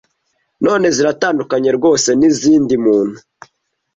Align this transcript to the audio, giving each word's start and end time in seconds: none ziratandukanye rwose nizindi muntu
none 0.65 0.87
ziratandukanye 0.95 1.69
rwose 1.77 2.09
nizindi 2.19 2.75
muntu 2.85 3.17